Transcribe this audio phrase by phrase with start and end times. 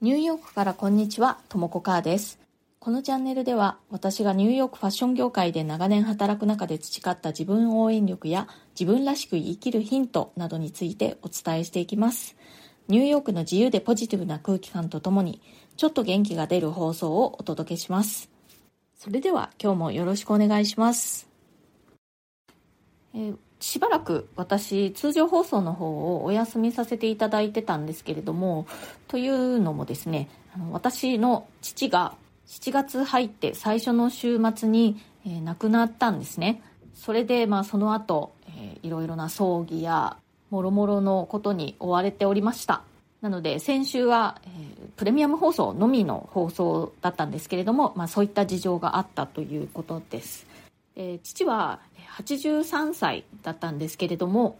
[0.00, 2.40] ニューヨークからこんにちは、ともこかーです。
[2.78, 12.34] このチャンネルでは私がニューヨークファッション業界で長年働く中で培った自分応援力や自分らしく生きるヒントなどについてお伝えしていきます。
[12.88, 15.42] ニューヨークの自由でポジティブな空気感とともに
[15.76, 18.30] ちょっと元気が出る放送をお届けします。
[18.96, 21.28] それでは今日もよろしくお願いします。
[23.12, 28.66] えーしばらく私通常放送の方をお休みさせていただいてたんですけれども
[29.06, 32.14] というのもですねあの私の父が
[32.50, 36.62] 7月入って最初の週末に、えー、亡くなったんですね。
[36.94, 40.16] それで、まあ、その後、えー、いろいろな葬儀や
[40.50, 42.82] もろもろのことに追われておりました。
[43.20, 50.49] なので先週は、えー、プレミアム放送のみの放送だったんですけれども、まあ、そういった事情があったということです。
[51.00, 51.80] えー、父は
[52.18, 54.58] 83歳だったんですけれども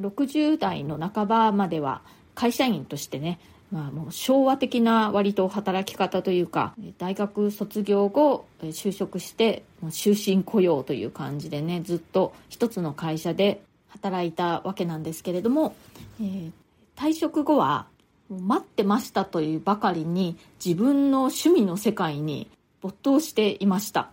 [0.00, 2.02] 60代の半ばまでは
[2.34, 3.38] 会社員としてね、
[3.70, 15.76] まあ、もう昭和的な割と働き方というか大学卒業後就職して終身雇用という感じでねずっと一つの会社で働いたわけなんですけれども、
[16.20, 16.50] えー、
[16.96, 17.86] 退職後は
[18.28, 22.50] 待ってましたというばかりに自分の趣味の世界に
[22.82, 24.10] 没頭していました。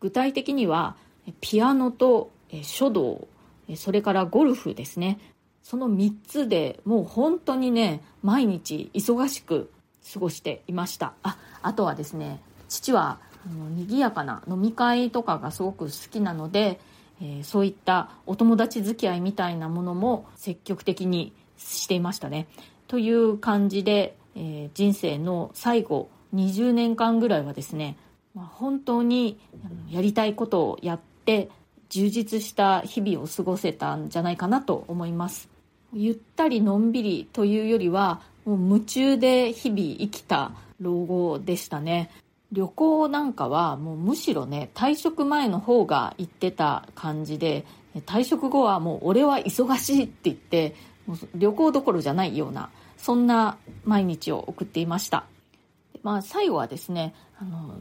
[0.00, 0.96] 具体的には
[1.40, 2.30] ピアノと
[2.62, 3.28] 書道
[3.76, 5.18] それからゴルフですね。
[5.62, 9.70] その3つでもう本当にね毎日忙しく
[10.12, 11.12] 過ごしていました。
[11.22, 16.80] ああとはですね父は賑やかな飲み会とかがすごく好きなので、
[17.22, 22.48] え、そういったお友達付き合いみたいなものも積極的にしていましたね。
[22.86, 27.96] という感じで、え、人生の最後20年間ぐらいはですね、
[28.34, 29.38] ま、本当に
[29.90, 31.48] やりたいことをやって
[31.90, 35.48] 充実した日々を過ごせたんじゃないかなと思います。
[35.92, 42.10] ゆったりのんびりというよりはもう夢中で日々生きた老後でしたね。
[42.52, 47.64] 旅行なんかはもうむしろね退職前の方が行ってた感じで
[48.06, 50.74] 退職後はもう俺は忙しいって言って
[51.06, 55.26] もう旅行どころじゃないようなそんな毎日を送っていました。
[56.02, 57.76] まあ最後はですねあの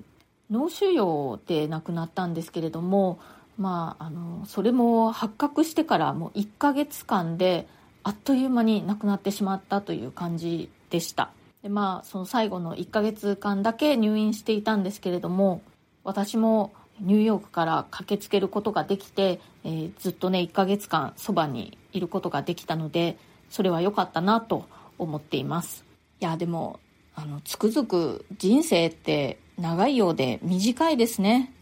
[0.51, 3.19] 脳腫瘍で亡くなったんですけれども
[3.59, 7.67] まあ、あのそれも発覚してからもう1ヶ月間で
[8.03, 11.31] あっという間に亡くなってしまったという感じでした。
[11.61, 15.61] でまあその最後の1ヶ月間だけ入院していたんですけれども
[16.05, 16.71] 私も
[17.01, 23.17] ニューヨークから駆けつけることができて、えー、ずっとね1ヶ月間そばにいることができたので
[23.49, 24.65] それは良かったなと
[24.97, 25.83] 思っています。
[26.21, 26.79] いやでも
[27.13, 31.53] あのつくづく人生って長いようで短いですね。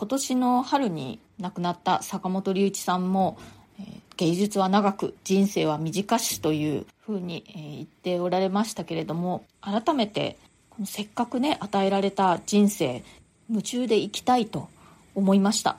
[0.00, 3.36] 今年の春に亡くなった坂本龍一さんも、
[3.78, 3.82] え、
[4.16, 10.38] 芸術は長く人生は短しというふうに、え、言っておられましたけれども改めて
[10.70, 13.04] このせっかくね与えられた人生
[13.50, 14.70] 夢中で生きたいと
[15.14, 15.76] 思いました。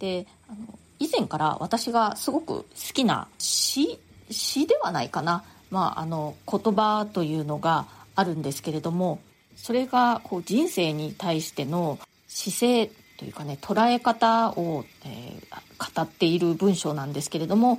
[0.00, 4.00] であの以前から私がすごく好きな詩
[4.32, 7.86] 詩ではないかな、まあ、あの言葉というのが
[8.16, 9.20] あるんですけれども
[9.54, 17.78] それがこう人生に対しての姿勢というかね捉え方を、えー、語っている文章なんですけれども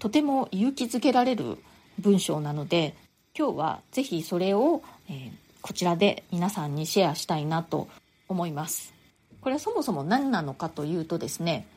[0.00, 1.58] とても勇気づけられる
[2.00, 2.96] 文章なので
[3.38, 5.30] 今日は是非それを、えー、
[5.62, 7.86] こちらで皆さんにシェアしたいなと
[8.28, 8.92] 思います。
[9.40, 11.68] これはそもそも何なのかというとですね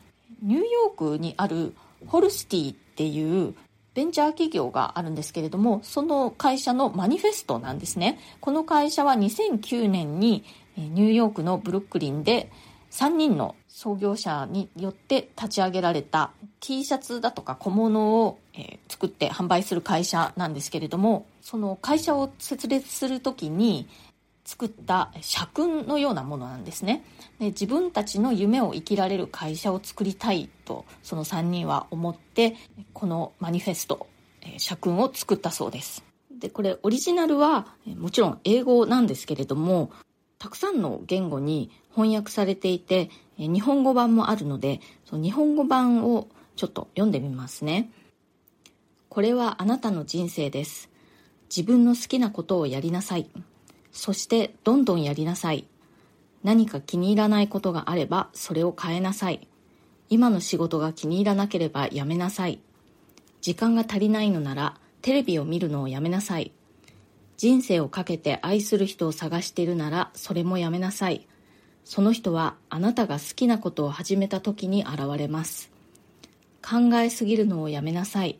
[0.42, 1.72] ニューヨークにある
[2.08, 3.54] ホルスティっていう
[3.94, 8.18] ベンチャー企業があるんですけれどもその会社のマニフェストなんですね。
[8.40, 10.42] この会社は2009年に
[10.76, 12.50] ニューヨークのブルックリンで
[12.94, 18.38] 3人の創業者によって立ち上げられた T シャツだとか小物を、
[18.88, 23.88] 作って販売する会社なんですけれどもその会社を設立する時に
[24.44, 27.04] 作った社訓のようなものなんですね。
[27.40, 32.54] で自分たちの夢を生きられる会社を作りたいとその3人は思って
[32.92, 34.06] このマニフェスト
[34.58, 36.04] 社訓を作ったそうです。
[36.30, 37.66] でこれオリジナルは
[37.96, 39.90] もちろん英語なんですけれども
[40.38, 47.90] たくさんの言語に翻訳されていて、日本語版もあるので、その日本語版をちょっと読んでみますね。
[49.08, 50.90] これはあなたの人生です。
[51.48, 53.30] 自分の好きなことをやりなさい。
[53.92, 55.66] そしてどんどんやりなさい。
[56.42, 59.46] 何か気に入らないことがあればそれを変えなさい。
[60.10, 62.60] 今の仕事が気に入らなければやめなさい。
[63.40, 66.52] 時間が足りないのならテレビを見るのをやめなさい。
[67.36, 71.26] 人生をかけて愛する人を探しているならそれもやめなさい。
[71.84, 75.70] その人はあなたが好きなことを始めた時に現れます。
[76.62, 78.38] 考えすぎるのをやめなさい。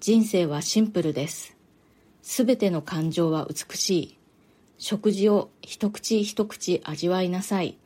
[0.00, 1.56] 人生はシンプルです。
[2.22, 4.18] すべての感情は美しい。
[4.78, 7.78] 食事を一口一口味わいなさい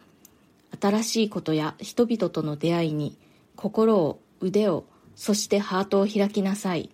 [0.80, 3.16] 新しいことや人々との出会いに
[3.56, 4.84] 心を腕を
[5.14, 6.90] そしてハートを開きなさい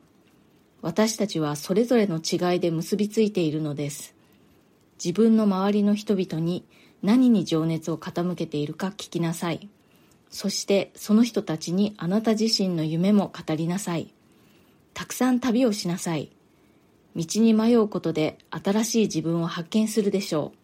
[0.82, 4.14] 私たちはそれぞれの違いで結びついているのです
[5.02, 6.64] 自分の周りの人々に
[7.04, 9.68] 何に情熱を傾けているか聞きなさい。
[10.30, 14.14] そしてその人たちにあなた自身の夢も語りなさい。
[14.94, 16.30] たくさん旅をしなさい。
[17.14, 20.58] 道に迷うことで新しい自分を発見するでしょう。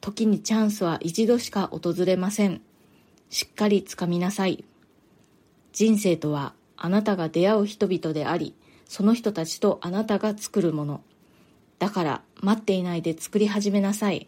[0.00, 2.60] 時にチャンスは一度しか訪れません。
[3.30, 4.64] しっかりつかみなさい。
[5.72, 8.56] 人生とはあなたが出会う人々であり
[8.88, 11.02] その人たちとあなたが作るもの。
[11.78, 14.26] だから待っていないで作り始めなさい。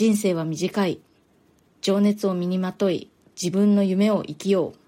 [0.00, 0.98] 人生は短い。
[1.82, 4.78] 情熱を身にまとい自分の夢を生きよう。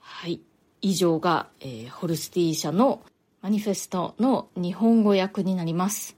[0.00, 0.42] はい。
[0.82, 3.00] 以上が、えー、ホルスティ社の
[3.40, 6.14] マニフェストの日本語訳になります。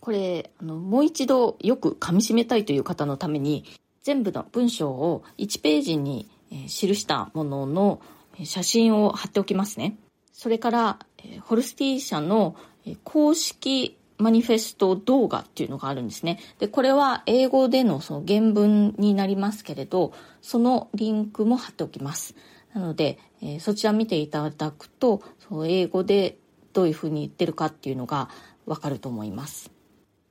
[0.00, 3.66] これあのもう一度よく噛みしめたいという方のために
[4.02, 8.00] 全部の文章を1ページに、えー、記したものの
[8.44, 9.98] 写真を貼っておきますね。
[10.32, 12.56] それから、えー、ホルスティー社の
[13.04, 16.38] 公式マニフェスト動画っていうのがあるんですね。
[16.58, 20.12] で、これは英語でのその原文になりますけれど、
[20.42, 22.34] そのリンクも貼っておきます。
[22.74, 26.36] なので、えー、そちら見ていただくと、その英語で
[26.72, 28.28] どういうふうに言ってるかっていうのが
[28.66, 29.70] わかると思います。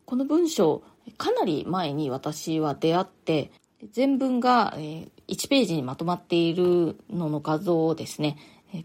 [0.06, 0.84] この文章、
[1.18, 3.52] かなり前に私は出会って、
[3.92, 5.08] 全文が1
[5.48, 8.38] ページにまとまっているのの画像をですね、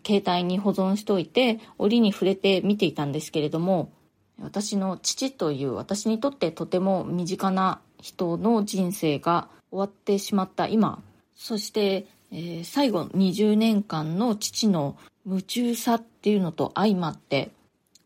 [0.07, 3.93] 携帯に保存しておいて、折に触れて見ていたんですけれども、
[4.41, 11.03] 私の父という私にとってとても身近な人の人生が終わってしまった今。
[11.37, 14.97] そして、えー、最後20年間の父の
[15.27, 17.51] 夢中さっていうのと相まって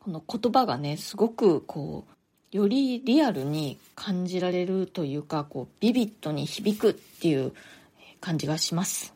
[0.00, 2.04] この言葉がねすごくこ
[2.52, 7.52] うよりリアルに感じられるというかこうビビッドに響くっていう
[8.20, 9.14] 感じがします。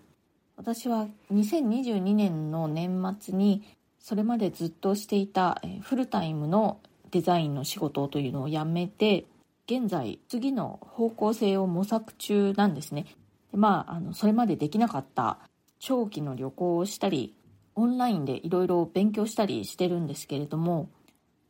[0.56, 3.62] 私は2022年の年末に
[3.98, 6.78] それまでずっとしていたフルタイムの
[7.12, 9.26] デザインの仕事というのを辞めて
[9.66, 13.06] 現在次の方向性を模索中なんですね。
[13.52, 15.38] でまああのそれまでできなかった
[15.78, 17.34] 長期の旅行をしたり
[17.74, 20.88] オンラインでいろいろ勉強したりしてるんですけれども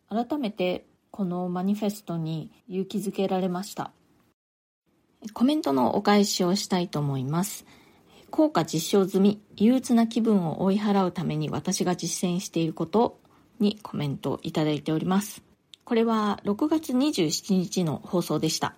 [0.09, 3.93] 改めてこのマニフェストに勇気づけられました。
[5.33, 7.65] コメントのお返しをしたいと思います。
[8.31, 13.21] 効果実証済み憂鬱な気分を追い払うために私が実践していること
[13.61, 15.52] にコメントをいただいております。
[15.93, 18.75] これは6月27日の放送でした。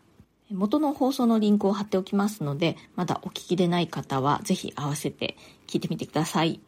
[0.50, 5.36] 元の放送のリンクを貼っておきますので、まだお聞きでない方はぜひ合わせて
[5.68, 6.58] 聞いてみてください。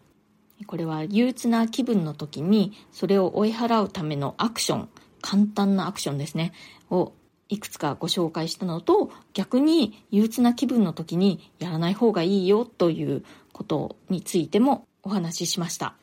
[0.69, 4.88] これは憂鬱な気分の時にそれを追い払うためのアクション、
[5.20, 6.52] 簡単なアクションですね、
[6.90, 7.12] を
[7.48, 15.96] いくつかご紹介したのと、逆に憂鬱な気分の時にやらない方がいいよということについてもお話ししました。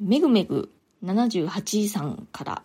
[0.00, 0.72] めぐめぐ
[1.04, 2.62] 78さんから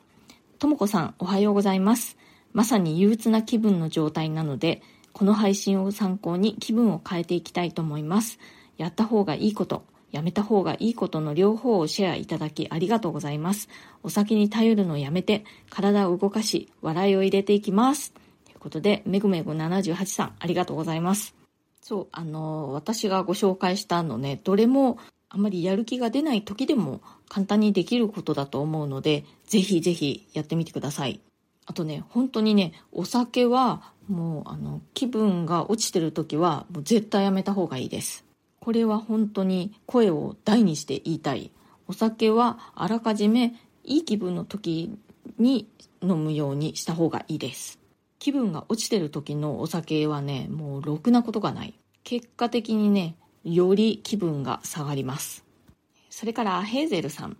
[0.57, 2.17] ともこさん、おはようございます。
[2.53, 4.81] まさに憂鬱な気分の状態なので、
[5.11, 8.39] この配信を参考に気分を変えていきたいと思います。
[8.77, 13.67] やった方がいいこと、やめた方がいいことの両方をシェアいただきありがとうございます。
[14.01, 18.13] お酒に頼るのをやめて、体を動かし、笑いを入れていきます。
[18.45, 21.35] ということで、めぐめぐ78さん、ありがとうございます。
[21.81, 31.19] そう、あの、私がご紹介したのね、どれもあまりやる気が出ない時でも簡単にできることだと思うので、ぜひぜひやってみてください。
[31.65, 38.23] あとね、本当にね、お酒はもうあの気分が落ちてる時はもう絶対やめた方がいいです。
[38.59, 41.51] これは本当に声を大にして言いたい。
[41.87, 44.97] お酒はあらかじめいい気分の時
[45.37, 45.67] に
[46.01, 47.79] 飲むようにした方がいいです。
[48.19, 51.73] 気分が落ちてる時のお酒はね、もうろくなことがない。
[52.03, 55.45] 結果的にね、より気分が下がります。
[56.09, 57.37] それからヘーゼルさん。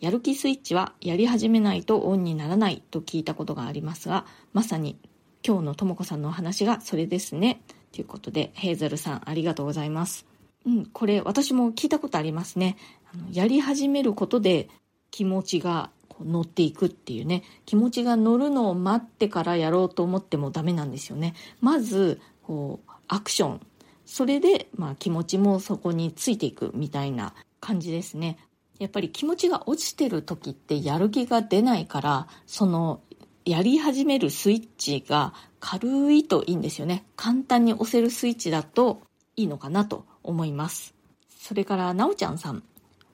[0.00, 4.98] やる気スイッチはやり始めないとオンにならないと聞いたことがありますが、まさに
[5.46, 7.62] 今日のともこさんのお話がそれですね。
[7.92, 10.26] ということで、ヘーゼルさんありがとうございます。
[10.66, 12.76] うん、これ私も聞いたことありますね。
[13.12, 14.68] あのやり始めることで
[15.10, 15.90] 気持ちが
[16.24, 23.60] 乗っていくっていうね気持ちが乗るのを待ってからやろうと思ってもダメなんですよねまずこうアクション
[24.08, 28.38] それで、まあ、気持ちもそこについていくみたいな感じですね。
[28.78, 33.00] やっぱり気持ちが落ちてる時ってやる気が出ないからその
[33.44, 39.02] やり始めるスイッチが軽いといいんですよね簡単に押せるスイッチだと
[39.34, 40.94] いいのかなと思います
[41.40, 42.62] それからなおちゃんさん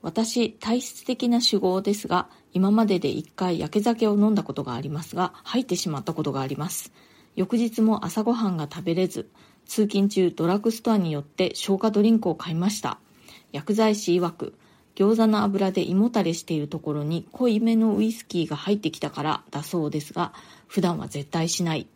[0.02, 6.92] 私、体質的な酒豪ですが、今までで一回焼け酒を飲んだことがありますが、吐いてしまったことがあります。
[7.36, 9.30] 翌日も朝ごはんが食べれず、
[9.66, 12.98] 通勤中ドラッグストアによって消化ドリンクを買いました。
[13.52, 14.54] 薬剤師曰く、
[14.94, 20.32] 餃子の油で胃もたれしているところに濃いめのウイスキーが入ってきたからだそうですが、
[20.68, 21.86] 普段は絶対しない。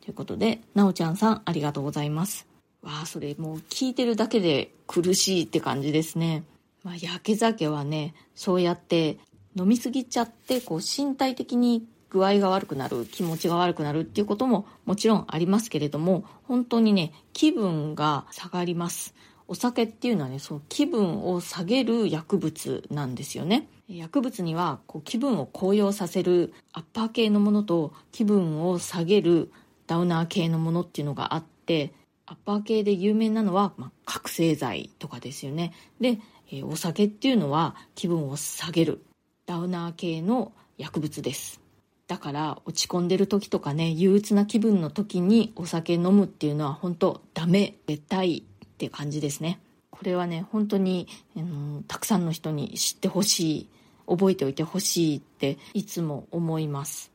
[0.00, 2.46] ということで、なおちゃんさんありがとうございます。
[2.82, 6.44] わあ、それもう聞いてるだけで苦しいって感じですね。
[6.82, 9.18] まあ、焼け酒はね、そうやって
[9.56, 19.16] 飲みすぎちゃって、こう身体的に具合が悪くなる、気持ちが悪くなるっていうことももちろんありますけれども、本当にね、気分が下がります。
[19.48, 23.68] お酒っていうのはね、その気分を下げる薬物なんですよね。
[23.88, 29.50] 薬物にはこう気分を高揚させるアッパー系のものと気分を下げる
[29.88, 31.92] ダウナー系のものっていうのがあって、
[32.26, 35.72] アッパー系で有名なのは、まあ、覚醒剤とかですよね。
[36.00, 36.20] で、
[36.52, 39.04] えー、お酒っていうのは気分を下げる
[39.46, 41.63] ダウナー系の薬物です。
[42.06, 49.58] だから落ち込んでる時とかね、憂鬱な気分の時にお酒飲むっていうのは本当ダメ、絶対って感じですね。
[49.90, 53.68] これはね、本当に、うん、たくさんの人に知ってほしい、
[54.06, 57.10] 覚えておいてほしいっていつも思います。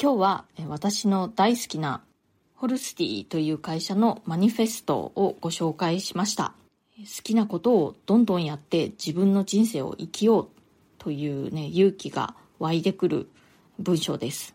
[0.00, 2.02] 今日は私の大好きな
[2.54, 6.54] ホルスティという会社のマニフェストをご紹介しました。
[6.98, 10.48] 好きなことをどんどんやって自分の人生を生きよう
[10.98, 13.28] というね、勇気が湧いてくる
[13.78, 14.54] 文章です。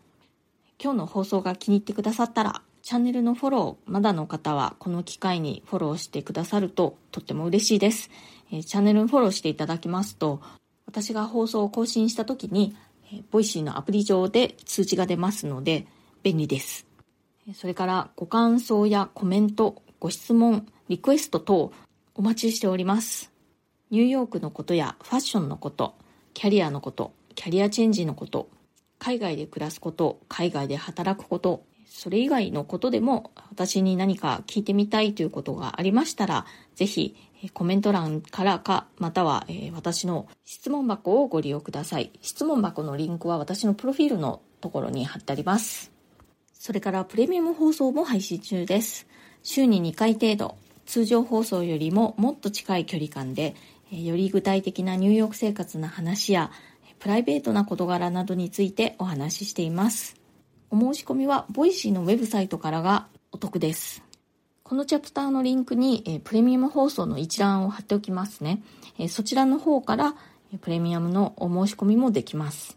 [0.82, 8.10] 今日の放送が気に入ってくださったら、チャンネルのフォロー、まだの方はこの機会にフォローしてくださるととっても嬉しいです。
[8.52, 10.40] えチャンネルフォローしていただきますと、
[10.86, 12.76] 私が放送を更新した時に、
[13.12, 15.86] え Voicy のアプリ上で通知が出ますので
[16.22, 16.86] 便利です。
[17.54, 21.72] それからご感想やコメント、ご質問、リクエスト等
[22.14, 23.32] お待ちしております。
[23.90, 25.94] ニューヨークのことやファッションのこと、
[26.34, 28.48] キャリアのこと、キャリアチェンジのこと、
[28.98, 37.16] 海外で暮らすこと、海外で働くこと、それ以外のことでも私に何か聞いてみたいということがありましたら、ぜひ
[37.54, 42.12] コメント欄からか、または、私の質問箱をご利用ください。
[42.20, 45.92] 質問箱のリンクは私のプロフィールのところに貼ってあります。
[46.52, 49.06] それからプレミアム放送も配信中です。
[49.42, 53.54] 週に2回程度、通常放送よりももっと近い距離感で、
[53.90, 56.50] より具体的なニューヨーク生活の話や、
[56.98, 60.16] プライベートな事柄などについてお話ししています。
[60.70, 64.02] お申し込みは、 Voicy のウェブサイトからがお得です。
[64.62, 68.62] このチャプターのリンクに、えプレミアム放送の一覧を貼っておきますね。
[68.98, 70.14] えそちらの方から、
[70.60, 72.76] プレミアムのお申し込みもできます。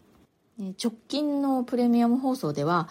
[0.60, 2.88] え直近のプレミアム放送では、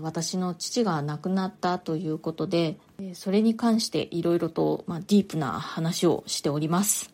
[0.00, 2.78] 私の父が亡くなったということで
[3.12, 7.13] それに関していろいろと、まあ、ディープな話をしております